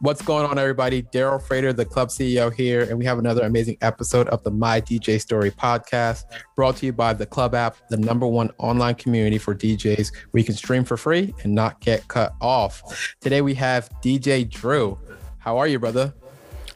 [0.00, 1.02] What's going on, everybody?
[1.02, 4.80] Daryl Frater, the club CEO here, and we have another amazing episode of the My
[4.80, 6.22] DJ Story podcast
[6.54, 10.38] brought to you by the Club app, the number one online community for DJs where
[10.38, 13.16] you can stream for free and not get cut off.
[13.20, 14.96] Today we have DJ Drew.
[15.38, 16.14] How are you, brother?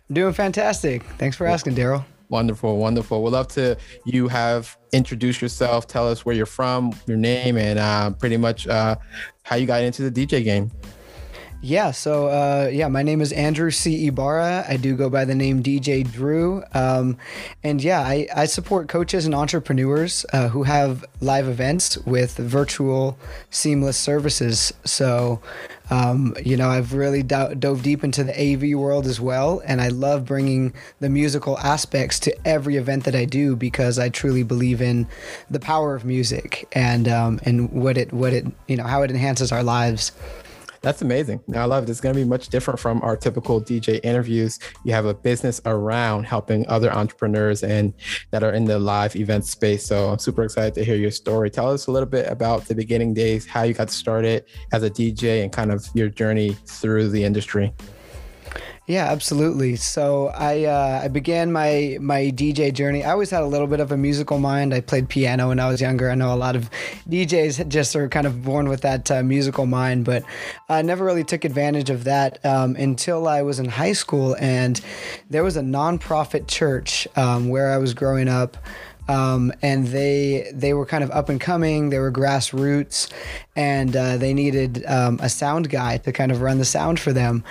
[0.08, 1.04] I'm doing fantastic.
[1.16, 2.04] Thanks for asking, Daryl.
[2.28, 3.22] Wonderful, wonderful.
[3.22, 7.78] We'd love to you have introduce yourself, tell us where you're from, your name, and
[7.78, 8.96] uh, pretty much uh,
[9.44, 10.72] how you got into the DJ game.
[11.64, 14.08] Yeah, so uh, yeah, my name is Andrew C.
[14.08, 14.64] Ibarra.
[14.68, 16.64] I do go by the name DJ Drew.
[16.74, 17.16] Um,
[17.62, 23.16] and yeah, I, I support coaches and entrepreneurs uh, who have live events with virtual
[23.50, 24.74] seamless services.
[24.84, 25.40] So,
[25.88, 29.62] um, you know, I've really do- dove deep into the AV world as well.
[29.64, 34.08] And I love bringing the musical aspects to every event that I do because I
[34.08, 35.06] truly believe in
[35.48, 39.12] the power of music and, um, and what it, what it, you know, how it
[39.12, 40.10] enhances our lives.
[40.82, 41.40] That's amazing.
[41.54, 41.90] I love it.
[41.90, 44.58] It's going to be much different from our typical DJ interviews.
[44.84, 47.94] You have a business around helping other entrepreneurs and
[48.32, 49.86] that are in the live event space.
[49.86, 51.50] So I'm super excited to hear your story.
[51.50, 54.90] Tell us a little bit about the beginning days, how you got started as a
[54.90, 57.72] DJ, and kind of your journey through the industry.
[58.88, 59.76] Yeah, absolutely.
[59.76, 63.04] So I uh, I began my my DJ journey.
[63.04, 64.74] I always had a little bit of a musical mind.
[64.74, 66.10] I played piano when I was younger.
[66.10, 66.68] I know a lot of
[67.08, 70.24] DJs just are kind of born with that uh, musical mind, but
[70.68, 74.80] I never really took advantage of that um, until I was in high school, and
[75.30, 78.56] there was a nonprofit church um, where I was growing up.
[79.08, 81.90] Um, and they they were kind of up and coming.
[81.90, 83.12] They were grassroots,
[83.56, 87.12] and uh, they needed um, a sound guy to kind of run the sound for
[87.12, 87.42] them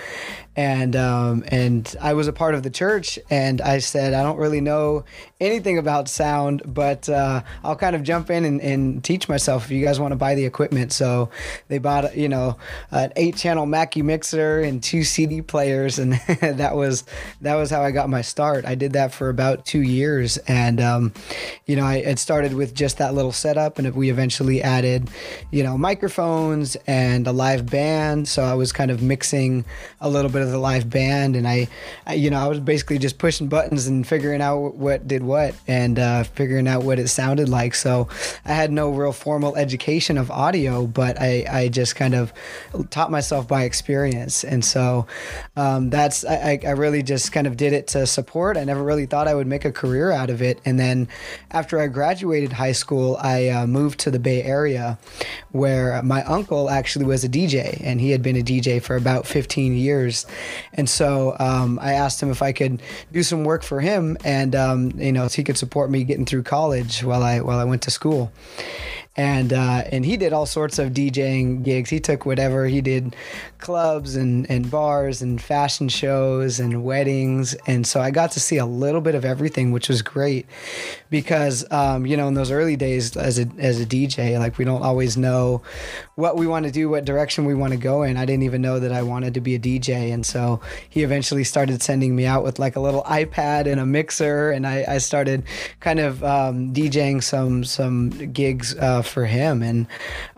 [0.56, 4.38] and um, and I was a part of the church, and I said I don't
[4.38, 5.06] really know
[5.40, 9.72] anything about sound, but uh, I'll kind of jump in and, and, teach myself if
[9.72, 10.92] you guys want to buy the equipment.
[10.92, 11.30] So
[11.70, 12.58] they bought you know
[12.92, 17.06] an eight-channel Mackie mixer and two CD players, and that was
[17.40, 18.66] that was how I got my start.
[18.66, 21.14] I did that for about two years, and um,
[21.66, 25.10] you know I it started with just that little setup, and we eventually added
[25.50, 28.28] you know microphones and a live band.
[28.28, 29.64] So I was kind of mixing
[30.02, 31.68] a little bit bit of the live band, and I,
[32.08, 35.54] I you know, I was basically just pushing buttons and figuring out what did what
[35.68, 37.76] and uh, figuring out what it sounded like.
[37.76, 38.08] So
[38.46, 42.34] I had no real formal education of audio, but I, I just kind of
[42.90, 45.06] taught myself by experience, and so
[45.56, 48.58] um, that's I, I really just kind of did it to support.
[48.58, 51.08] I never really thought I would make a career out of it, and then
[51.52, 54.98] after I graduated high school, I uh, moved to the Bay Area,
[55.52, 59.28] where my uncle actually was a DJ, and he had been a DJ for about
[59.28, 60.26] 15 years.
[60.74, 62.82] And so um, I asked him if I could
[63.12, 66.26] do some work for him, and um, you know, if he could support me getting
[66.26, 68.32] through college while I while I went to school
[69.18, 71.90] and uh, and he did all sorts of DJing gigs.
[71.90, 73.14] He took whatever he did,
[73.58, 78.56] clubs and and bars and fashion shows and weddings, and so I got to see
[78.56, 80.46] a little bit of everything, which was great,
[81.10, 84.64] because um, you know in those early days as a as a DJ, like we
[84.64, 85.62] don't always know
[86.16, 88.16] what we want to do, what direction we want to go in.
[88.16, 91.44] I didn't even know that I wanted to be a DJ, and so he eventually
[91.44, 94.98] started sending me out with like a little iPad and a mixer, and I, I
[95.00, 95.44] started
[95.82, 98.74] kind of um, DJing some some gigs.
[98.78, 99.62] Uh, for him.
[99.62, 99.88] And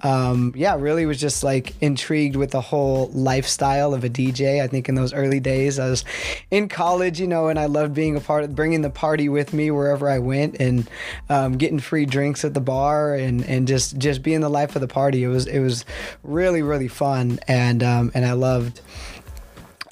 [0.03, 4.61] um, yeah, really was just like intrigued with the whole lifestyle of a DJ.
[4.61, 6.05] I think in those early days, I was
[6.51, 9.53] in college, you know, and I loved being a part of bringing the party with
[9.53, 10.89] me wherever I went and
[11.29, 14.81] um, getting free drinks at the bar and, and just, just being the life of
[14.81, 15.23] the party.
[15.23, 15.85] It was, it was
[16.23, 17.39] really, really fun.
[17.47, 18.81] And, um, and I loved,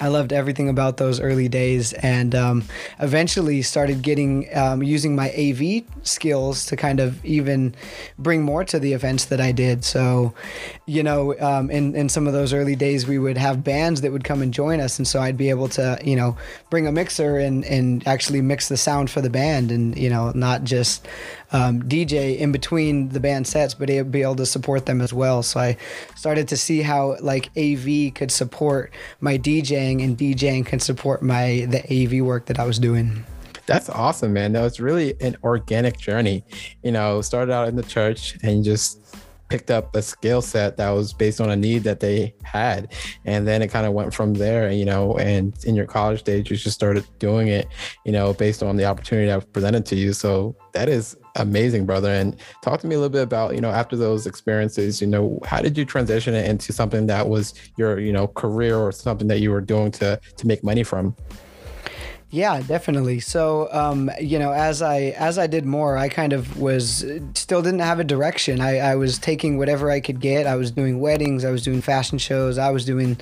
[0.02, 2.64] I loved everything about those early days, and um,
[2.98, 7.72] eventually started getting um, using my AV skills to kind of even
[8.18, 9.84] bring more to the events that I did.
[9.84, 10.34] So,
[10.86, 14.10] you know, um, in in some of those early days, we would have bands that
[14.10, 16.36] would come and join us, and so I'd be able to, you know,
[16.68, 20.32] bring a mixer and and actually mix the sound for the band, and you know,
[20.34, 21.06] not just
[21.52, 25.42] um, DJ in between the band sets, but be able to support them as well.
[25.42, 25.76] So I
[26.16, 31.66] started to see how like AV could support my DJing and DJing can support my
[31.68, 33.24] the AV work that I was doing.
[33.66, 34.52] That's awesome, man.
[34.52, 36.44] That was really an organic journey.
[36.82, 39.02] You know, started out in the church and just
[39.52, 42.90] picked up a skill set that was based on a need that they had
[43.26, 46.48] and then it kind of went from there you know and in your college days
[46.48, 47.68] you just started doing it
[48.06, 51.86] you know based on the opportunity that was presented to you so that is amazing
[51.86, 52.10] brother.
[52.10, 55.38] And talk to me a little bit about you know after those experiences you know
[55.44, 59.28] how did you transition it into something that was your you know career or something
[59.28, 61.16] that you were doing to to make money from
[62.32, 63.20] Yeah, definitely.
[63.20, 67.60] So, um, you know, as I as I did more, I kind of was still
[67.60, 68.62] didn't have a direction.
[68.62, 70.46] I, I was taking whatever I could get.
[70.46, 71.44] I was doing weddings.
[71.44, 72.56] I was doing fashion shows.
[72.56, 73.18] I was doing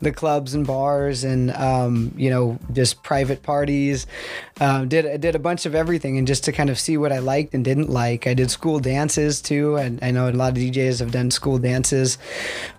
[0.00, 4.06] the clubs and bars, and um, you know, just private parties.
[4.60, 7.18] Um, did did a bunch of everything, and just to kind of see what I
[7.18, 8.28] liked and didn't like.
[8.28, 11.58] I did school dances too, and I know a lot of DJs have done school
[11.58, 12.16] dances,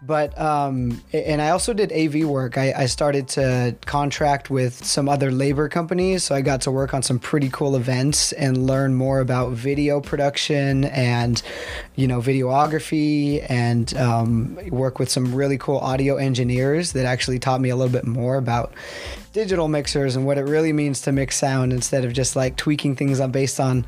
[0.02, 2.58] but um, and I also did AV work.
[2.58, 6.24] I, I started to contract with some other labor companies.
[6.24, 10.00] So I got to work on some pretty cool events and learn more about video
[10.00, 11.42] production and,
[11.96, 17.60] you know, videography and um, work with some really cool audio engineers that actually taught
[17.60, 18.74] me a little bit more about
[19.34, 22.96] digital mixers and what it really means to mix sound instead of just like tweaking
[22.96, 23.86] things on based on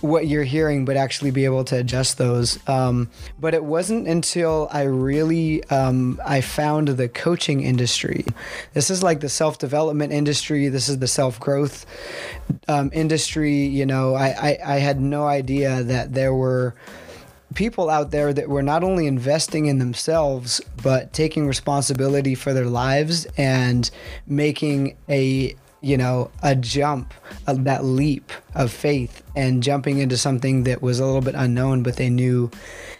[0.00, 2.58] what you're hearing, but actually be able to adjust those.
[2.68, 8.24] Um, but it wasn't until I really um, I found the coaching industry.
[8.72, 10.68] This is like the self development industry.
[10.68, 11.84] This is the self growth
[12.68, 13.66] um, industry.
[13.66, 16.74] You know, I, I I had no idea that there were
[17.54, 22.66] people out there that were not only investing in themselves but taking responsibility for their
[22.66, 23.90] lives and
[24.26, 27.14] making a you know a jump
[27.46, 31.96] that leap of faith and jumping into something that was a little bit unknown but
[31.96, 32.50] they knew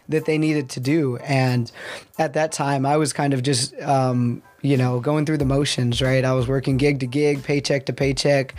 [0.08, 1.16] that they needed to do.
[1.18, 1.70] And
[2.18, 6.00] at that time i was kind of just um, you know going through the motions
[6.00, 6.24] right?
[6.24, 8.54] I was working gig to gig paycheck to paycheck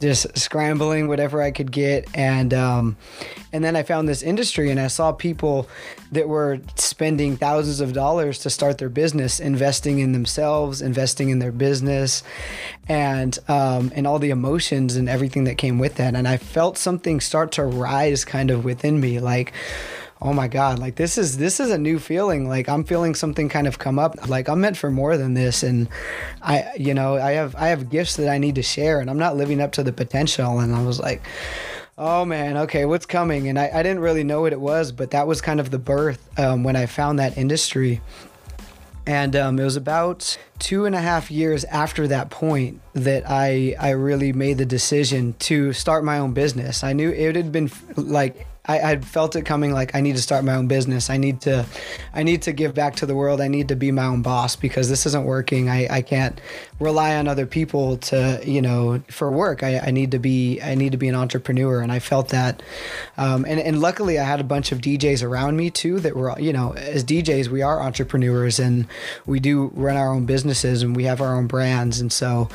[0.00, 2.96] just scrambling whatever I could get, and um,
[3.52, 5.68] and then I found this industry, and I saw people
[6.12, 11.38] that were spending thousands of dollars to start their business, investing in themselves, investing in
[11.38, 12.22] their business,
[12.88, 16.76] and um, and all the emotions and everything that came with that, and I felt
[16.76, 19.52] something start to rise kind of within me, like
[20.22, 22.48] oh my god like this is this is a new feeling.
[22.48, 25.62] Like i'm feeling something kind of come up like i'm meant for more than this.
[25.62, 25.88] And
[26.42, 29.18] i you know i have i have gifts that i need to share and i'm
[29.18, 30.60] not living up to the potential.
[30.60, 31.22] And i was like
[31.98, 33.48] oh man okay what's coming?
[33.48, 35.78] And i, I didn't really know what it was but that was kind of the
[35.78, 38.00] birth um, when i found that industry.
[39.08, 43.76] And um, it was about two and a half years after that point that I
[43.78, 46.82] I really made the decision to start my own business.
[46.82, 50.44] I knew it had been like I, felt it coming like I need to start
[50.44, 51.10] my own business.
[51.10, 51.66] I need to
[52.12, 53.40] I need to give back to the world.
[53.40, 55.68] I need to be my own boss because this isn't working.
[55.68, 56.40] I, I can't
[56.80, 59.62] rely on other people to, you know, for work.
[59.62, 62.62] I, I need to be I need to be an entrepreneur and I felt that.
[63.16, 66.38] Um, and, and luckily I had a bunch of DJs around me too that were
[66.38, 68.86] you know, as DJs we are entrepreneurs and
[69.26, 72.00] we do run our own businesses and we have our own brands.
[72.00, 72.48] And so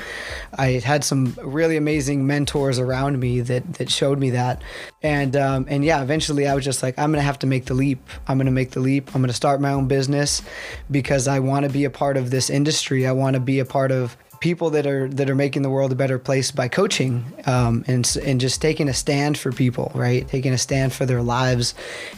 [0.57, 4.61] I had some really amazing mentors around me that that showed me that.
[5.03, 7.74] And um, and yeah, eventually I was just like, I'm gonna have to make the
[7.74, 8.07] leap.
[8.27, 9.15] I'm gonna make the leap.
[9.15, 10.42] I'm gonna start my own business
[10.89, 13.07] because I want to be a part of this industry.
[13.07, 15.92] I want to be a part of people that are that are making the world
[15.92, 20.27] a better place by coaching um, and and just taking a stand for people, right?
[20.27, 21.74] Taking a stand for their lives,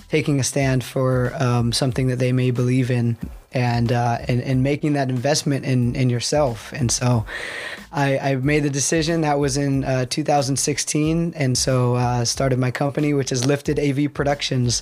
[0.10, 3.18] taking a stand for um, something that they may believe in,
[3.54, 6.74] and uh, and and making that investment in in yourself.
[6.74, 7.26] And so,
[7.94, 9.22] I, I made the decision.
[9.22, 14.12] That was in uh, 2016, and so uh, started my company, which is Lifted AV
[14.12, 14.82] Productions,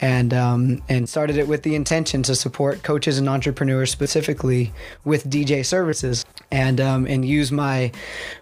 [0.00, 4.72] and um, and started it with the intention to support coaches and entrepreneurs specifically
[5.04, 7.90] with DJ services, and um, and use my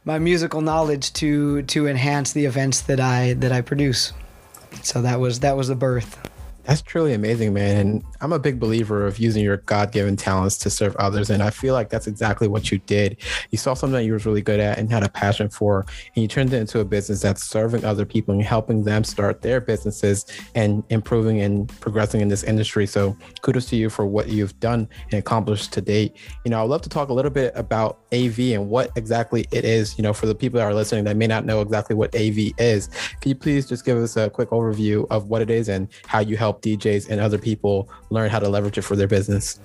[0.04, 4.12] my musical knowledge to to enhance the events that I that I produce.
[4.82, 6.31] So that was that was the birth.
[6.64, 7.76] That's truly amazing, man.
[7.76, 11.28] And I'm a big believer of using your God given talents to serve others.
[11.28, 13.16] And I feel like that's exactly what you did.
[13.50, 16.22] You saw something that you were really good at and had a passion for, and
[16.22, 19.60] you turned it into a business that's serving other people and helping them start their
[19.60, 22.86] businesses and improving and progressing in this industry.
[22.86, 26.16] So kudos to you for what you've done and accomplished to date.
[26.44, 29.64] You know, I'd love to talk a little bit about AV and what exactly it
[29.64, 32.14] is, you know, for the people that are listening that may not know exactly what
[32.14, 32.88] AV is.
[33.20, 36.20] Can you please just give us a quick overview of what it is and how
[36.20, 39.58] you help DJs and other people learn how to leverage it for their business?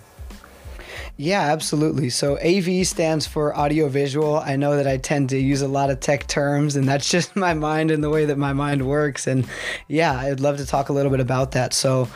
[1.20, 2.12] Yeah, absolutely.
[2.12, 4.38] So AV stands for audio visual.
[4.38, 7.36] I know that I tend to use a lot of tech terms, and that's just
[7.36, 9.25] my mind and the way that my mind works.
[9.25, 9.48] And
[9.88, 11.74] yeah, I'd love to talk a little bit about that.
[11.74, 12.08] So,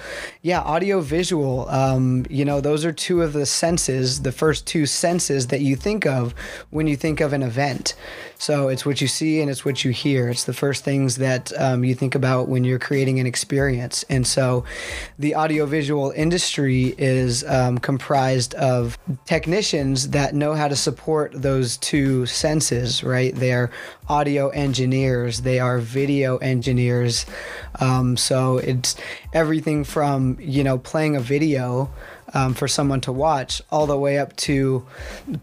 [0.44, 4.86] yeah, audio visual, um, you know, those are two of the senses, the first two
[4.86, 6.36] senses that you think of
[6.70, 7.96] when you think of an event.
[8.42, 10.28] So it's what you see and it's what you hear.
[10.28, 14.04] It's the first things that um, you think about when you're creating an experience.
[14.10, 14.66] And so
[15.20, 22.26] the audiovisual industry is um, comprised of technicians that know how to support those two
[22.26, 23.36] senses, right?
[23.36, 23.70] They're
[24.10, 27.28] audio engineers, they are video engineers.
[27.80, 28.96] Um, so it's
[29.34, 31.92] everything from, you know, playing a video
[32.34, 34.86] um, for someone to watch, all the way up to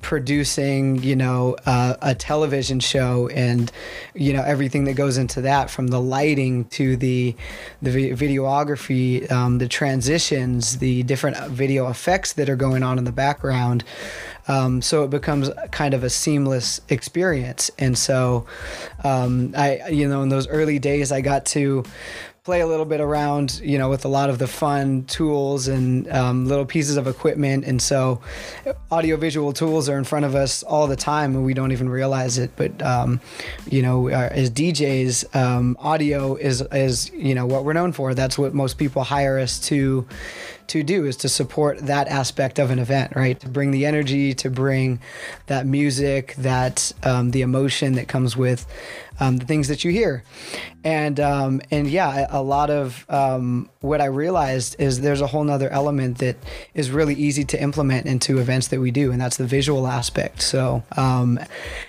[0.01, 3.71] producing, you know, uh, a television show and,
[4.15, 7.35] you know, everything that goes into that, from the lighting to the
[7.83, 13.13] the videography, um, the transitions, the different video effects that are going on in the
[13.13, 13.85] background.
[14.49, 17.71] Um, so it becomes kind of a seamless experience.
[17.79, 18.47] And so,
[19.05, 21.85] um, I, you know, in those early days, I got to
[22.49, 26.11] play a little bit around, you know, with a lot of the fun tools and
[26.11, 27.63] um, little pieces of equipment.
[27.67, 28.23] And so,
[28.91, 32.39] audiovisual tools are in front of us all the time, and we don't even realize
[32.39, 32.51] it.
[32.57, 33.21] But um,
[33.69, 38.15] you know, as DJs, um, audio is is you know what we're known for.
[38.15, 40.07] That's what most people hire us to
[40.69, 43.41] to do is to support that aspect of an event, right?
[43.41, 45.01] To bring the energy, to bring
[45.47, 48.67] that music, that um, the emotion that comes with
[49.21, 50.23] um, the things that you hear,
[50.85, 55.45] and um, and yeah, a lot of um, what I realized is there's a whole
[55.45, 56.37] nother element that
[56.75, 60.41] is really easy to implement into events that we do, and that's the visual aspect.
[60.41, 61.39] So, um,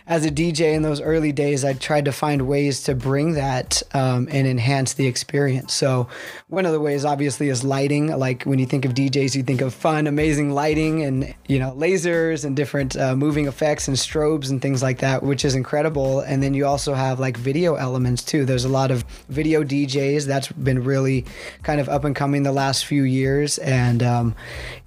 [0.08, 3.84] as a DJ in those early days, I tried to find ways to bring that
[3.94, 5.74] um, and enhance the experience.
[5.74, 6.08] So,
[6.48, 8.08] one of the ways, obviously, is lighting.
[8.08, 11.72] Like when you think of DJs, you think of fun, amazing lighting, and you know
[11.72, 16.22] lasers and different uh, moving effects and strobes and things like that, which is incredible.
[16.22, 18.46] And then you also have like video elements too.
[18.46, 21.26] There's a lot of video DJs that's been really
[21.64, 24.36] kind of up and coming the last few years, and um,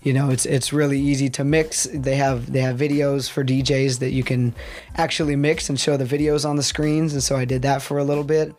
[0.02, 1.86] you know it's it's really easy to mix.
[1.92, 4.54] They have they have videos for DJs that you can
[4.96, 7.98] actually mix and show the videos on the screens, and so I did that for
[7.98, 8.54] a little bit,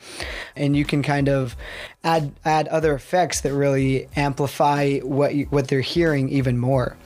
[0.55, 1.55] and you can kind of
[2.03, 6.97] add add other effects that really amplify what you, what they're hearing even more.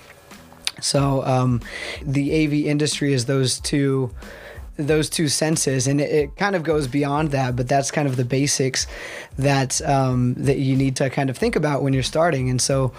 [0.81, 1.61] So um,
[2.01, 4.13] the AV industry is those two
[4.77, 8.15] those two senses and it, it, kind of goes beyond that but that's kind of
[8.15, 8.85] the basics
[9.37, 12.93] that um, that you need to kind of think about when you're starting and so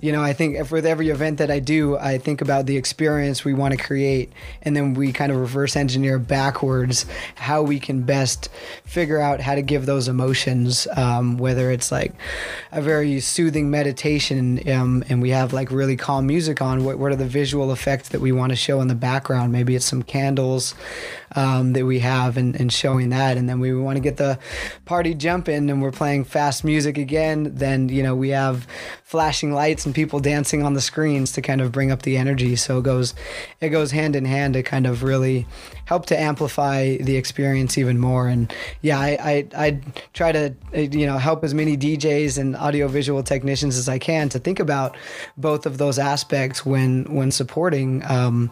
[0.00, 2.76] you know, I think if with every event that I do, I think about the
[2.76, 4.30] experience we want to create,
[4.62, 8.50] and then we kind of reverse engineer backwards how we can best
[8.84, 10.86] figure out how to give those emotions.
[10.96, 12.12] Um, whether it's like
[12.72, 16.84] a very soothing meditation, um, and we have like really calm music on.
[16.84, 19.50] What, what are the visual effects that we want to show in the background?
[19.50, 20.74] Maybe it's some candles
[21.34, 24.38] um, that we have, and, and showing that, and then we want to get the
[24.84, 27.54] party jumping, and we're playing fast music again.
[27.54, 28.66] Then you know we have
[29.06, 32.56] flashing lights and people dancing on the screens to kind of bring up the energy.
[32.56, 33.14] So it goes
[33.60, 35.46] it goes hand in hand to kind of really
[35.84, 38.26] help to amplify the experience even more.
[38.26, 39.80] And yeah, I I, I
[40.12, 44.38] try to you know help as many DJs and audiovisual technicians as I can to
[44.38, 44.96] think about
[45.36, 48.04] both of those aspects when when supporting.
[48.10, 48.50] Um,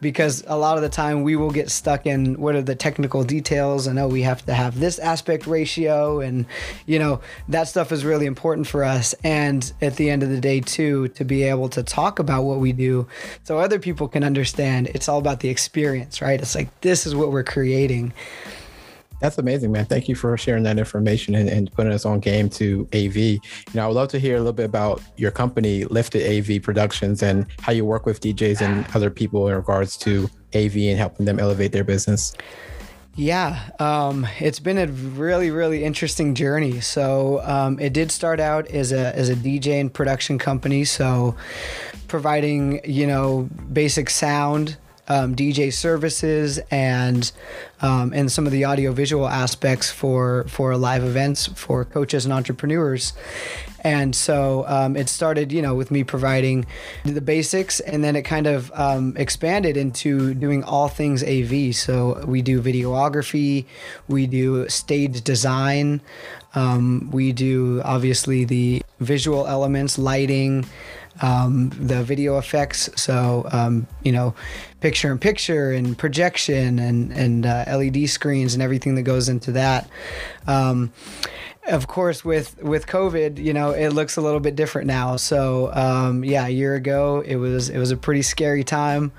[0.00, 3.24] because a lot of the time we will get stuck in what are the technical
[3.24, 6.46] details and oh we have to have this aspect ratio and
[6.86, 9.14] you know that stuff is really important for us.
[9.24, 12.58] And at the end of the day too to be able to talk about what
[12.58, 13.06] we do
[13.42, 16.40] so other people can understand it's all about the experience right?
[16.40, 18.12] It's like this is what we're creating
[19.20, 19.86] that's amazing, man.
[19.86, 23.16] Thank you for sharing that information and, and, putting us on game to AV.
[23.16, 23.40] You
[23.74, 27.22] know, I would love to hear a little bit about your company, Lifted AV Productions,
[27.22, 31.26] and how you work with DJs and other people in regards to AV and helping
[31.26, 32.34] them elevate their business.
[33.16, 36.80] Yeah, um, it's been a really, really interesting journey.
[36.80, 41.36] So um, it did start out as a as a DJ and production company, so
[42.08, 44.76] providing you know basic sound
[45.08, 47.30] um, DJ services and
[47.80, 52.32] um, and some of the audio visual aspects for for live events for coaches and
[52.32, 53.12] entrepreneurs.
[53.84, 56.64] And so um, it started, you know, with me providing
[57.04, 61.74] the basics, and then it kind of um, expanded into doing all things AV.
[61.74, 63.66] So we do videography,
[64.08, 66.00] we do stage design,
[66.54, 70.64] um, we do obviously the visual elements, lighting
[71.22, 72.90] um, the video effects.
[72.96, 74.34] So, um, you know,
[74.80, 79.52] picture in picture and projection and, and uh, LED screens and everything that goes into
[79.52, 79.88] that.
[80.46, 80.92] Um,
[81.66, 85.16] of course, with with COVID, you know, it looks a little bit different now.
[85.16, 89.12] So, um, yeah, a year ago, it was it was a pretty scary time.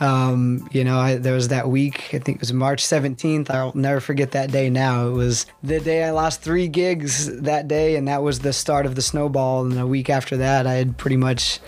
[0.00, 2.12] Um, you know, I, there was that week.
[2.12, 3.50] I think it was March 17th.
[3.50, 4.68] I'll never forget that day.
[4.68, 8.52] Now it was the day I lost three gigs that day, and that was the
[8.52, 9.64] start of the snowball.
[9.64, 11.60] And a week after that, I had pretty much,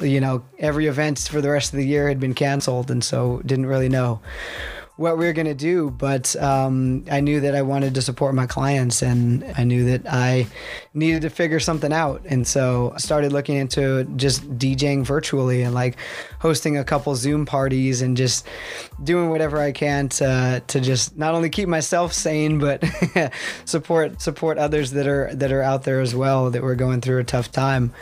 [0.00, 3.40] you know, every event for the rest of the year had been canceled, and so
[3.44, 4.20] didn't really know
[5.00, 8.34] what we were going to do, but um, I knew that I wanted to support
[8.34, 10.46] my clients and I knew that I
[10.92, 12.20] needed to figure something out.
[12.26, 15.96] And so I started looking into just DJing virtually and like
[16.38, 18.46] hosting a couple Zoom parties and just
[19.02, 22.84] doing whatever I can to, to just not only keep myself sane, but
[23.64, 27.20] support, support others that are, that are out there as well that were going through
[27.20, 27.94] a tough time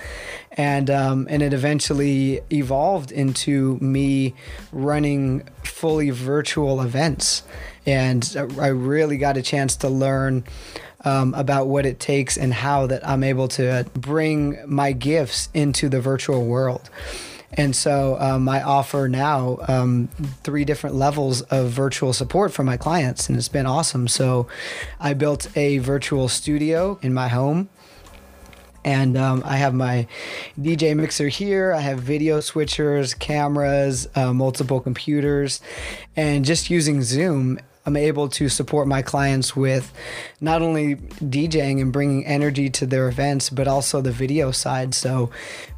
[0.58, 4.34] and um, and it eventually evolved into me
[4.72, 7.44] running fully virtual events,
[7.86, 10.44] and I really got a chance to learn.
[11.04, 15.88] Um, about what it takes and how that I'm able to bring my gifts into
[15.88, 16.90] the virtual world.
[17.52, 20.08] And so um, I offer now um,
[20.42, 24.08] three different levels of virtual support for my clients, and it's been awesome.
[24.08, 24.48] So
[24.98, 27.68] I built a virtual studio in my home
[28.88, 30.06] and um, I have my
[30.58, 31.74] DJ mixer here.
[31.74, 35.60] I have video switchers, cameras, uh, multiple computers,
[36.16, 39.94] and just using Zoom I'm able to support my clients with
[40.42, 44.92] not only DJing and bringing energy to their events, but also the video side.
[44.92, 45.30] So,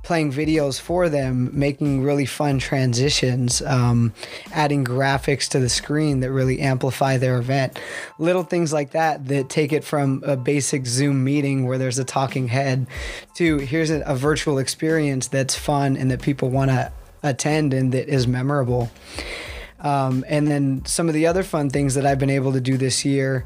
[0.03, 4.13] playing videos for them, making really fun transitions, um,
[4.51, 7.79] adding graphics to the screen that really amplify their event.
[8.19, 12.05] Little things like that that take it from a basic Zoom meeting where there's a
[12.05, 12.89] talking head
[13.35, 16.91] to here's a, a virtual experience that's fun and that people want to
[17.23, 18.91] attend and that is memorable.
[19.81, 22.77] Um, and then some of the other fun things that I've been able to do
[22.77, 23.45] this year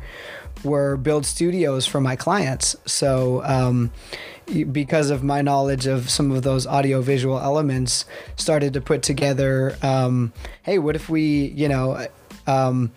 [0.62, 2.76] were build studios for my clients.
[2.86, 3.90] So, um,
[4.72, 8.04] because of my knowledge of some of those audio visual elements,
[8.36, 12.06] started to put together, um, hey, what if we, you know,
[12.46, 12.92] um,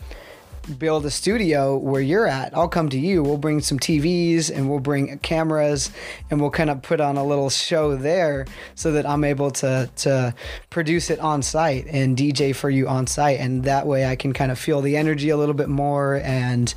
[0.68, 2.56] build a studio where you're at.
[2.56, 3.24] I'll come to you.
[3.24, 5.92] We'll bring some TVs and we'll bring cameras
[6.30, 8.46] and we'll kind of put on a little show there
[8.76, 10.34] so that I'm able to to
[10.70, 13.40] produce it on site and DJ for you on site.
[13.40, 16.74] And that way I can kind of feel the energy a little bit more and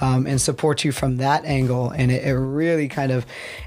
[0.00, 1.90] um, and support you from that angle.
[1.90, 3.24] And it, it really kind of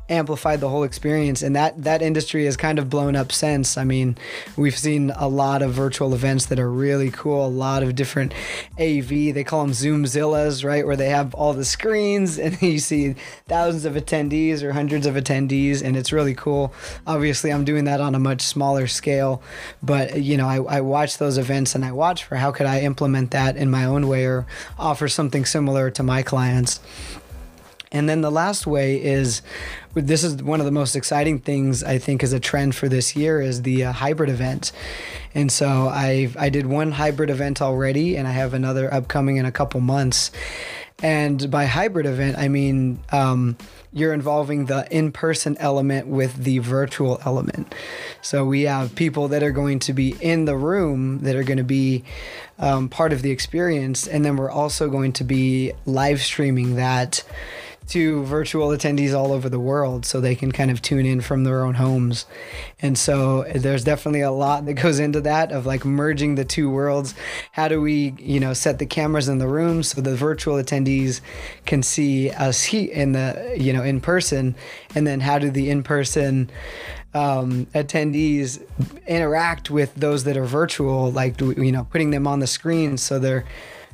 [0.09, 1.41] amplified the whole experience.
[1.41, 3.77] And that that industry has kind of blown up since.
[3.77, 4.17] I mean,
[4.57, 7.45] we've seen a lot of virtual events that are really cool.
[7.45, 8.33] A lot of different
[8.79, 9.07] AV.
[9.33, 13.15] They call them Zoomzillas, right, where they have all the screens and you see
[13.47, 16.73] thousands of attendees or hundreds of attendees, and it's really cool.
[17.07, 19.41] Obviously, I'm doing that on a much smaller scale,
[19.81, 22.81] but you know, I, I watch those events and I watch for how could I
[22.81, 24.45] implement that in my own way or
[24.77, 26.79] offer something similar to my clients.
[27.91, 29.41] And then the last way is
[29.93, 33.15] this is one of the most exciting things I think is a trend for this
[33.15, 34.71] year is the uh, hybrid event.
[35.35, 39.45] And so I I did one hybrid event already and I have another upcoming in
[39.45, 40.31] a couple months.
[41.03, 43.57] And by hybrid event, I mean um,
[43.91, 47.73] you're involving the in person element with the virtual element.
[48.21, 51.57] So we have people that are going to be in the room that are going
[51.57, 52.05] to be
[52.57, 54.07] um, part of the experience.
[54.07, 57.23] And then we're also going to be live streaming that
[57.91, 61.43] to virtual attendees all over the world so they can kind of tune in from
[61.43, 62.25] their own homes.
[62.81, 66.69] And so there's definitely a lot that goes into that of like merging the two
[66.69, 67.13] worlds.
[67.51, 71.19] How do we, you know, set the cameras in the room so the virtual attendees
[71.65, 74.55] can see us in the, you know, in person?
[74.95, 76.49] And then how do the in person
[77.13, 78.65] um, attendees
[79.05, 83.19] interact with those that are virtual, like, you know, putting them on the screen so
[83.19, 83.43] they're,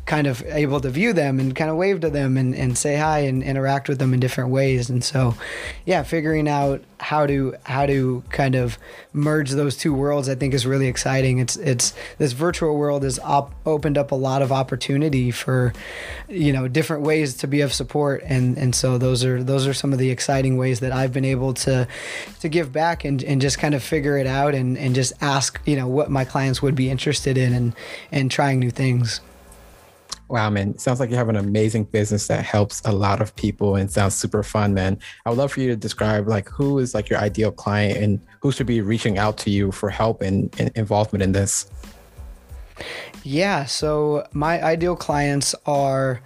[0.08, 2.96] kind of able to view them and kind of wave to them and, and say
[2.96, 4.90] hi and interact with them in different ways.
[4.90, 5.36] And so,
[5.86, 8.80] yeah, figuring out how to how to kind of
[9.12, 11.40] merge those two worlds, I think, is really exciting.
[11.40, 15.74] It's it's this virtual world has op- opened up a lot of opportunity for,
[16.30, 19.74] you know, different ways to be of support, and and so those are those are
[19.74, 21.86] some of the exciting ways that I've been able to
[22.40, 25.60] to give back and, and just kind of figure it out and and just ask
[25.66, 27.76] you know what my clients would be interested in and
[28.10, 29.20] and trying new things.
[30.30, 30.78] Wow, man.
[30.78, 34.16] Sounds like you have an amazing business that helps a lot of people and sounds
[34.16, 35.00] super fun, man.
[35.26, 38.20] I would love for you to describe like who is like your ideal client and
[38.42, 41.70] who should be reaching out to you for help and, and involvement in this.
[43.24, 46.22] Yeah, so my ideal clients are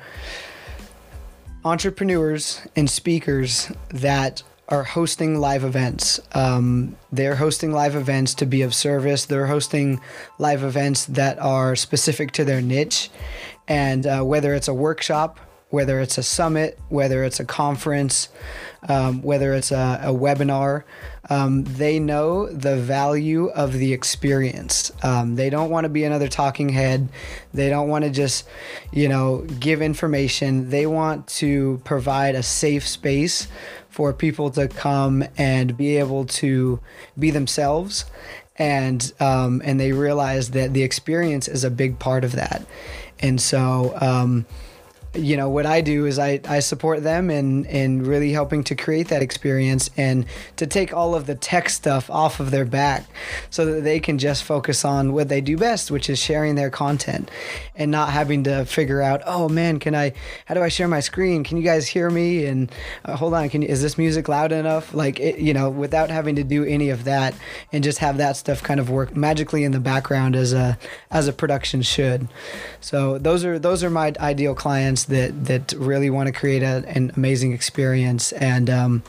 [1.64, 6.20] entrepreneurs and speakers that are hosting live events.
[6.34, 9.26] Um, they're hosting live events to be of service.
[9.26, 10.00] They're hosting
[10.40, 13.10] live events that are specific to their niche
[13.68, 15.40] and uh, whether it's a workshop,
[15.72, 18.28] whether it's a summit, whether it's a conference,
[18.90, 20.84] um, whether it's a, a webinar,
[21.30, 24.92] um, they know the value of the experience.
[25.02, 27.08] Um, they don't want to be another talking head.
[27.54, 28.46] They don't want to just,
[28.92, 30.70] you know, give information.
[30.70, 33.48] They want to provide a safe space
[33.90, 36.82] for people to come and be able to
[37.18, 38.06] be themselves
[38.58, 42.66] and um, and they realize that the experience is a big part of that
[43.22, 44.46] And so, um,
[45.14, 48.76] you know what I do is I, I support them in in really helping to
[48.76, 53.06] create that experience and to take all of the tech stuff off of their back
[53.50, 56.70] so that they can just focus on what they do best which is sharing their
[56.70, 57.30] content
[57.76, 60.14] and not having to figure out oh man can I
[60.46, 61.44] how do I share my screen?
[61.44, 62.46] Can you guys hear me?
[62.46, 62.72] And
[63.04, 64.94] uh, hold on can you, is this music loud enough?
[64.94, 67.36] Like it, you know without having to do any of that
[67.74, 70.78] and just have that stuff kind of work magically in the background as a
[71.10, 72.30] as a production should.
[72.80, 76.84] So those are those are my ideal clients that that really want to create a,
[76.88, 78.32] an amazing experience.
[78.34, 79.04] And um,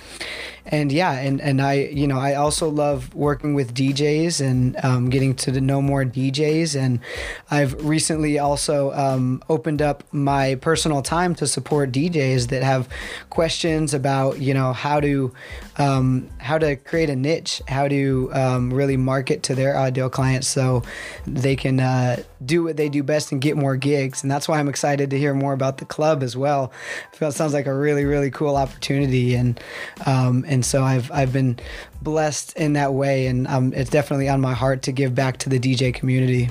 [0.67, 5.11] and yeah, and and I you know I also love working with DJs and um,
[5.11, 7.01] getting to know more DJs, and
[7.51, 12.89] I've recently also um, opened up my personal time to support DJs that have
[13.31, 15.33] questions about you know how to
[15.79, 20.47] um, how to create a niche, how to um, really market to their ideal clients
[20.47, 20.83] so
[21.27, 24.61] they can uh, do what they do best and get more gigs, and that's why
[24.61, 26.73] I'm excited to hear more about the club as well.
[27.21, 29.59] It sounds like a really really cool opportunity, and
[30.07, 31.59] um, and so I've I've been
[32.03, 35.49] blessed in that way, and um, it's definitely on my heart to give back to
[35.49, 36.51] the DJ community.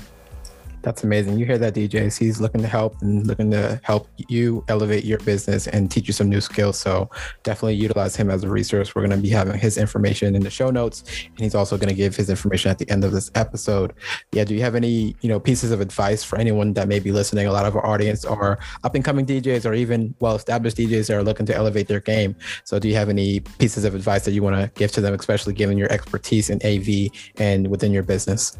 [0.81, 1.37] That's amazing.
[1.37, 2.17] You hear that, DJs?
[2.17, 6.13] He's looking to help and looking to help you elevate your business and teach you
[6.13, 6.77] some new skills.
[6.79, 7.09] So
[7.43, 8.95] definitely utilize him as a resource.
[8.95, 11.89] We're going to be having his information in the show notes, and he's also going
[11.89, 13.93] to give his information at the end of this episode.
[14.31, 14.43] Yeah.
[14.43, 17.45] Do you have any you know pieces of advice for anyone that may be listening?
[17.45, 21.07] A lot of our audience are up and coming DJs or even well established DJs
[21.07, 22.35] that are looking to elevate their game.
[22.63, 25.13] So do you have any pieces of advice that you want to give to them,
[25.13, 28.57] especially given your expertise in AV and within your business?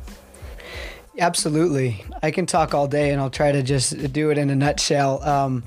[1.21, 2.03] Absolutely.
[2.23, 5.21] I can talk all day and I'll try to just do it in a nutshell.
[5.23, 5.63] Um,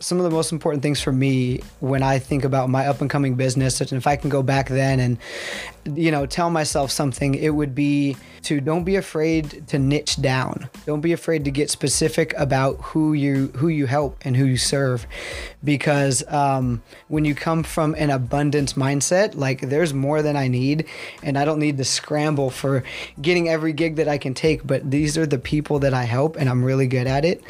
[0.00, 3.08] some of the most important things for me when I think about my up and
[3.08, 5.16] coming business, and if I can go back then and,
[5.84, 10.68] you know, tell myself something, it would be to don't be afraid to niche down.
[10.86, 14.56] Don't be afraid to get specific about who you who you help and who you
[14.56, 15.06] serve,
[15.62, 20.86] because um, when you come from an abundance mindset, like there's more than I need,
[21.22, 22.82] and I don't need to scramble for
[23.20, 24.66] getting every gig that I can take.
[24.66, 27.42] But these are the people that I help, and I'm really good at it.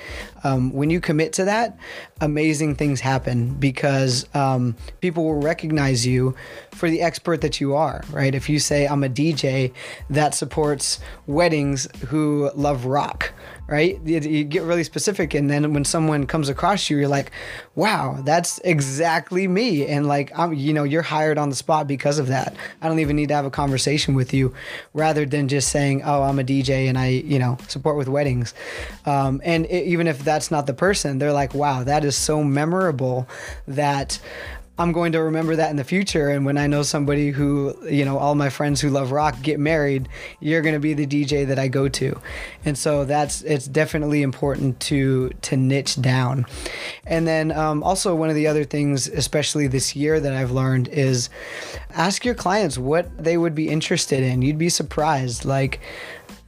[0.45, 1.79] Um, when you commit to that,
[2.21, 6.35] amazing things happen because um, people will recognize you
[6.73, 8.03] for the expert that you are.
[8.11, 8.22] Right?
[8.23, 9.73] If you say I'm a DJ
[10.11, 13.33] that supports weddings who love rock,
[13.69, 13.99] right?
[14.05, 17.31] You, you, get really specific, and then when someone comes across you, you're like,
[17.75, 22.19] "Wow, that's exactly me," and like, I'm, you know, you're hired on the spot because
[22.19, 22.55] of that.
[22.81, 24.55] I don't even need to have a conversation with you,
[24.93, 28.53] rather than just saying, "Oh, I'm a DJ and I, you know, support with weddings,"
[29.07, 32.45] um, and it, even if that's not the person, they're like, "Wow, that is so
[32.45, 33.29] memorable
[33.67, 34.19] that."
[34.79, 36.31] I'm going to remember that in the future.
[36.31, 39.61] And when I know somebody who, you know, all my friends who love rock get
[39.61, 40.09] married,
[40.41, 42.19] you're going to be the DJ that I go to.
[42.65, 46.47] And so that's, it's definitely important to, to niche down.
[47.07, 50.89] And then um, also one of the other things, especially this year that I've learned
[50.89, 51.29] is
[51.91, 54.41] ask your clients what they would be interested in.
[54.41, 55.45] You'd be surprised.
[55.45, 55.81] Like,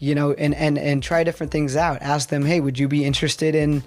[0.04, 2.02] you know, and, and, and try different things out.
[2.02, 3.82] Ask them, hey, would you be interested in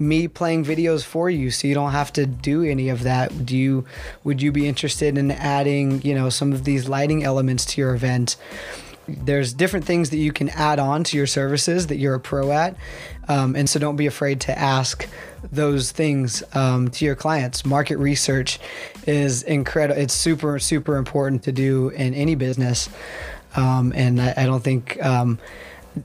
[0.00, 3.46] me playing videos for you so you don't have to do any of that?
[3.46, 3.84] Do you,
[4.24, 7.94] would you be interested in adding, you know, some of these lighting elements to your
[7.94, 8.36] event?
[9.06, 12.50] There's different things that you can add on to your services that you're a pro
[12.50, 12.76] at.
[13.28, 15.08] Um, and so don't be afraid to ask
[15.52, 17.64] those things um, to your clients.
[17.64, 18.58] Market research
[19.06, 20.00] is incredible.
[20.00, 22.88] It's super, super important to do in any business.
[23.56, 25.38] Um, and I, I, don't think um,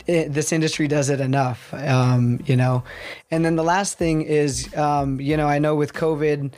[0.08, 2.84] it, this industry does it enough, um, you know.
[3.30, 6.52] And then the last thing is, um, you know, I know with COVID,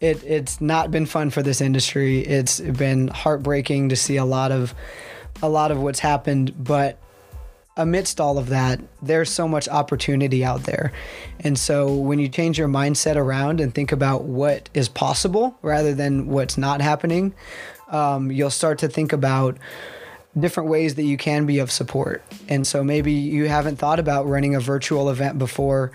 [0.00, 2.20] it, it's not been fun for this industry.
[2.20, 4.74] It's been heartbreaking to see a lot of
[5.42, 6.98] a lot of what's happened, but
[7.76, 10.92] amidst all of that, there's so much opportunity out there.
[11.40, 15.92] And so when you change your mindset around and think about what is possible rather
[15.92, 17.34] than what's not happening,
[17.88, 19.58] um, you'll start to think about
[20.38, 22.22] different ways that you can be of support.
[22.48, 25.92] And so maybe you haven't thought about running a virtual event before,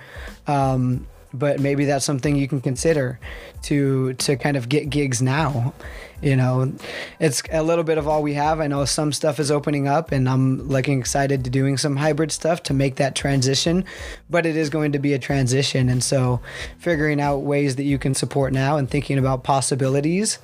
[0.47, 3.19] um, but maybe that's something you can consider
[3.63, 5.73] to to kind of get gigs now
[6.21, 6.73] you know?
[7.19, 8.59] It's a little bit of all we have.
[8.59, 12.31] I know some stuff is opening up and i'm looking excited to doing some hybrid
[12.31, 13.85] stuff to make that transition
[14.29, 15.89] but it is going to be a transition.
[15.89, 16.41] And so
[16.77, 20.39] figuring out ways that you can support now and thinking about possibilities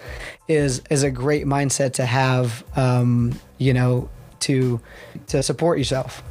[0.47, 4.79] is is a great mindset to have um, you know to
[5.27, 6.23] to support yourself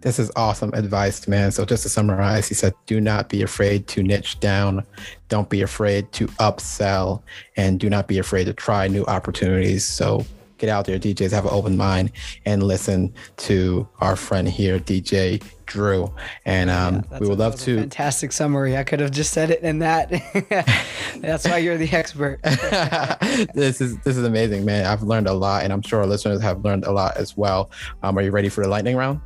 [0.00, 1.50] this is awesome advice, man.
[1.50, 4.86] So just to summarize, he said, do not be afraid to niche down.
[5.28, 7.22] Don't be afraid to upsell
[7.56, 9.84] and do not be afraid to try new opportunities.
[9.84, 10.24] So
[10.58, 12.12] get out there, DJs, have an open mind
[12.44, 16.12] and listen to our friend here, DJ Drew.
[16.44, 17.76] And um, Yeah, we would a- love that was a to.
[17.78, 18.76] Fantastic summary.
[18.76, 20.10] I could have just said it in that.
[21.20, 22.40] that's why you're the expert.
[23.54, 24.86] this is this is amazing, man.
[24.86, 27.70] I've learned a lot, and I'm sure our listeners have learned a lot as well.
[28.02, 29.20] Um, are you ready for the lightning round?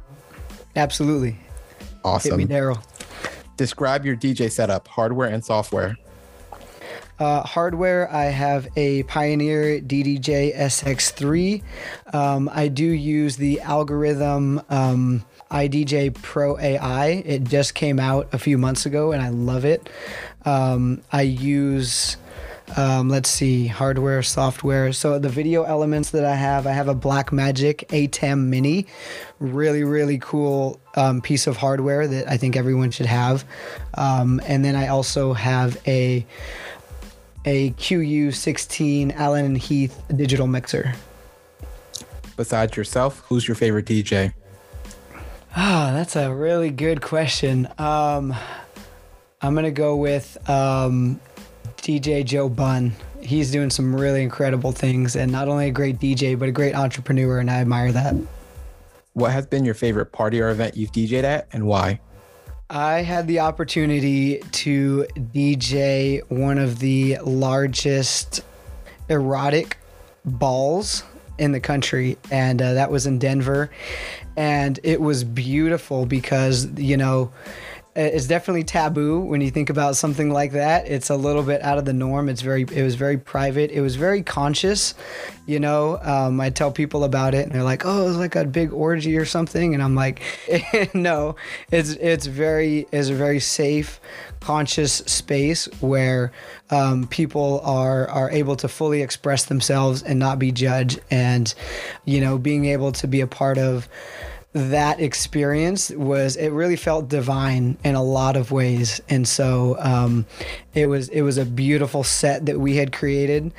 [0.76, 1.36] Absolutely.
[2.04, 2.38] Awesome.
[2.38, 2.54] Hit me.
[2.54, 2.82] Daryl.
[3.56, 5.96] Describe your DJ setup, hardware and software.
[7.18, 11.62] Uh, hardware, I have a Pioneer DDJ SX3.
[12.12, 17.22] Um, I do use the Algoriddim um, iDJ Pro AI.
[17.24, 19.88] It just came out a few months ago and I love it.
[20.44, 22.16] Um, I use.
[22.76, 24.94] Um, let's see, hardware, software.
[24.94, 28.86] So the video elements that I have, I have a Blackmagic ATEM Mini,
[29.40, 33.44] really, really cool um, piece of hardware that I think everyone should have.
[33.94, 36.24] Um, and then I also have a
[37.44, 40.94] a QU16 Allen and Heath digital mixer.
[42.36, 44.32] Besides yourself, who's your favorite DJ?
[45.54, 47.68] Ah, that's a really good question.
[47.78, 48.34] Um,
[49.42, 51.20] I'm gonna go with um,
[51.78, 52.92] DJ Joe Bunn.
[53.20, 56.74] He's doing some really incredible things, and not only a great DJ, but a great
[56.74, 58.14] entrepreneur, and I admire that.
[59.12, 62.00] What has been your favorite party or event you've DJed at, and why?
[62.72, 68.40] I had the opportunity to DJ one of the largest
[69.10, 69.76] erotic
[70.24, 71.04] balls
[71.36, 73.70] in the country, and uh, that was in Denver.
[74.38, 77.30] And it was beautiful because, you know,
[77.94, 80.86] it's definitely taboo when you think about something like that.
[80.88, 82.30] It's a little bit out of the norm.
[82.30, 83.70] It's very, it was very private.
[83.70, 84.94] It was very conscious,
[85.46, 85.98] you know.
[86.00, 89.18] Um, I tell people about it, and they're like, "Oh, it's like a big orgy
[89.18, 90.22] or something," and I'm like,
[90.94, 91.36] "No,
[91.70, 94.00] it's it's very it's a very safe,
[94.40, 96.32] conscious space where
[96.70, 101.54] um, people are are able to fully express themselves and not be judged, and
[102.06, 103.86] you know, being able to be a part of."
[104.52, 109.00] That experience was it really felt divine in a lot of ways.
[109.08, 110.26] And so um,
[110.74, 113.52] it was it was a beautiful set that we had created.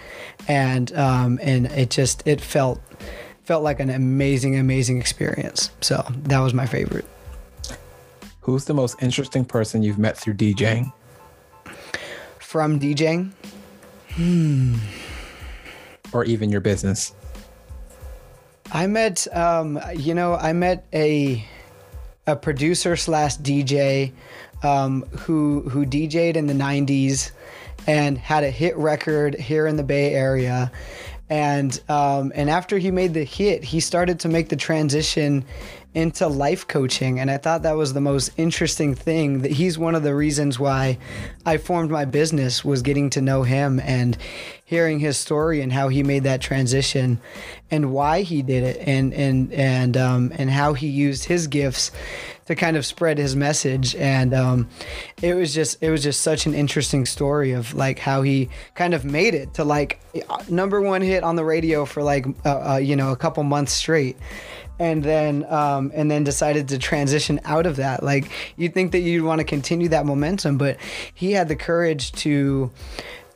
[0.48, 2.80] And um, and it just it felt
[3.44, 5.72] felt like an amazing amazing experience.
[5.82, 7.06] So that was my favorite.
[8.42, 10.92] Who's the most interesting person you've met through DJing?
[12.54, 13.32] from DJing?
[16.14, 17.16] Or even your business?
[18.74, 21.46] I met, um, you know, I met a
[22.26, 24.14] a producer slash DJ
[24.64, 27.32] um, who who DJ'd in the '90s
[27.86, 30.72] and had a hit record here in the Bay Area,
[31.30, 35.46] and um, and after he made the hit, he started to make the transition
[35.94, 39.96] into life coaching and i thought that was the most interesting thing that he's one
[39.96, 40.98] of the reasons why
[41.46, 44.18] i formed my business was getting to know him and
[44.66, 47.20] hearing his story and how he made that transition
[47.70, 51.92] and why he did it and and and um, and how he used his gifts
[52.46, 53.96] to kind of spread his message.
[53.96, 54.70] And um,
[55.22, 58.94] it was just it was just such an interesting story of like how he kind
[58.94, 60.00] of made it to like
[60.50, 63.74] number one hit on the radio for like uh, uh, you know a couple months
[63.74, 64.18] straight
[64.80, 68.04] and then um, and then decided to transition out of that.
[68.04, 70.78] Like you'd think that you'd want to continue that momentum, but
[71.14, 72.72] he had the courage to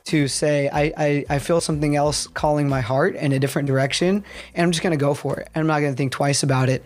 [0.05, 4.23] to say I, I, I feel something else calling my heart in a different direction
[4.55, 6.43] and i'm just going to go for it and i'm not going to think twice
[6.43, 6.81] about it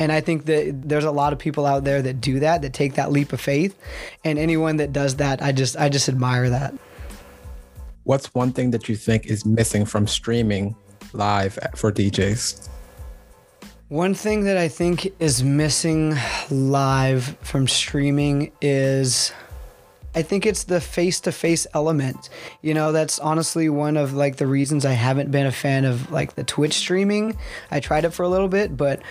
[0.00, 2.72] and i think that there's a lot of people out there that do that that
[2.72, 3.78] take that leap of faith
[4.24, 6.74] and anyone that does that i just i just admire that
[8.04, 10.76] What's one thing that you think is missing from streaming
[11.14, 12.68] live for DJs?
[13.88, 16.16] One thing that I think is missing
[16.50, 19.30] live from streaming is
[20.14, 22.30] I think it's the face to face element.
[22.62, 26.10] You know, that's honestly one of like the reasons I haven't been a fan of
[26.10, 27.36] like the Twitch streaming.
[27.70, 29.02] I tried it for a little bit, but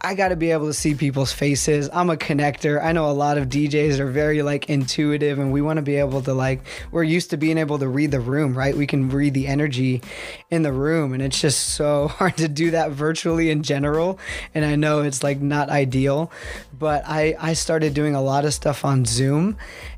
[0.00, 1.88] I got to be able to see people's faces.
[1.92, 2.82] I'm a connector.
[2.82, 5.96] I know a lot of DJs are very like intuitive and we want to be
[5.96, 8.76] able to like we're used to being able to read the room, right?
[8.76, 10.02] We can read the energy
[10.50, 14.18] in the room and it's just so hard to do that virtually in general.
[14.54, 16.30] And I know it's like not ideal,
[16.78, 19.56] but I I started doing a lot of stuff on Zoom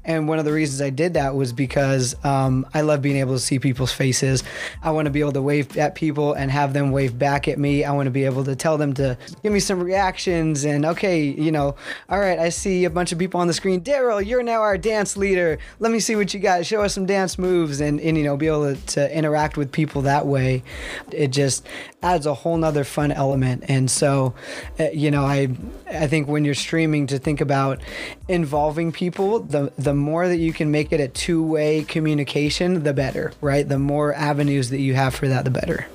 [0.08, 3.34] and one of the reasons I did that was because um, I love being able
[3.34, 4.42] to see people's faces.
[4.82, 7.58] I want to be able to wave at people and have them wave back at
[7.58, 7.84] me.
[7.84, 11.22] I want to be able to tell them to give me some reactions and, okay,
[11.22, 11.74] you know,
[12.08, 13.80] all right, I see a bunch of people on the screen.
[13.80, 15.58] Daryl, you're now our dance leader.
[15.80, 16.66] Let me see what you got.
[16.66, 19.72] Show us some dance moves and, and you know, be able to, to interact with
[19.72, 20.62] people that way.
[21.10, 21.66] It just
[22.02, 23.64] adds a whole nother fun element.
[23.68, 24.34] And so,
[24.78, 25.48] uh, you know, I,
[25.90, 27.80] I think when you're streaming to think about
[28.28, 33.32] involving people, the, the more that you can make it a two-way communication, the better,
[33.40, 33.66] right?
[33.66, 35.86] The more avenues that you have for that, the better.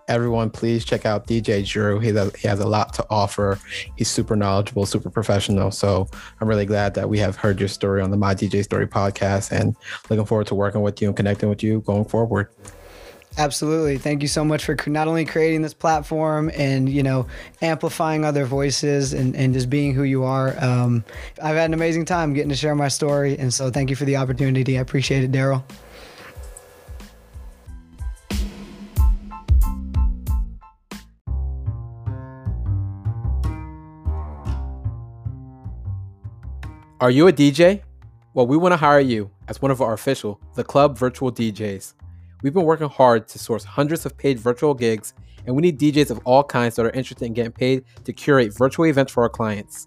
[0.08, 2.00] everyone, please check out DJ Drew.
[2.00, 3.58] He, he has a lot to offer.
[3.96, 5.70] He's super knowledgeable, super professional.
[5.70, 6.08] So
[6.40, 9.52] I'm really glad that we have heard your story on the My DJ Story podcast
[9.52, 9.76] and
[10.10, 12.48] looking forward to working with you and connecting with you going forward.
[13.36, 13.98] Absolutely.
[13.98, 17.26] Thank you so much for not only creating this platform and, you know,
[17.62, 20.56] amplifying other voices and, and just being who you are.
[20.62, 21.04] Um,
[21.40, 23.38] I've had an amazing time getting to share my story.
[23.38, 24.76] And so thank you for the opportunity.
[24.76, 25.62] I appreciate it, Daryl.
[37.00, 37.82] Are you a DJ?
[38.34, 41.94] Well, we want to hire you as one of our official The Club Virtual DJs.
[42.42, 45.14] We've been working hard to source hundreds of paid virtual gigs,
[45.46, 48.52] and we need DJs of all kinds that are interested in getting paid to curate
[48.52, 49.86] virtual events for our clients.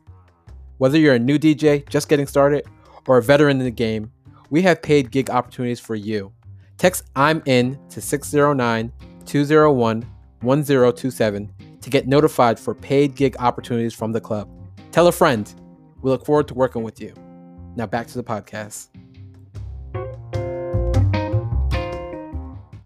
[0.77, 2.65] Whether you're a new DJ just getting started
[3.05, 4.09] or a veteran in the game,
[4.49, 6.31] we have paid gig opportunities for you.
[6.77, 8.89] Text I'm in to 609
[9.25, 10.05] 201
[10.39, 14.49] 1027 to get notified for paid gig opportunities from the club.
[14.93, 15.53] Tell a friend
[16.01, 17.13] we look forward to working with you.
[17.75, 18.89] Now back to the podcast.